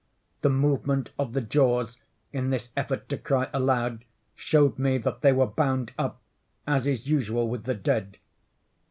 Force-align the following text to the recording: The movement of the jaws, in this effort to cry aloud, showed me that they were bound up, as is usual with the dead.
The 0.41 0.49
movement 0.49 1.11
of 1.19 1.33
the 1.33 1.41
jaws, 1.41 1.99
in 2.33 2.49
this 2.49 2.71
effort 2.75 3.07
to 3.09 3.19
cry 3.19 3.51
aloud, 3.53 4.03
showed 4.33 4.79
me 4.79 4.97
that 4.97 5.21
they 5.21 5.31
were 5.31 5.45
bound 5.45 5.93
up, 5.95 6.19
as 6.65 6.87
is 6.87 7.05
usual 7.05 7.47
with 7.47 7.65
the 7.65 7.75
dead. 7.75 8.17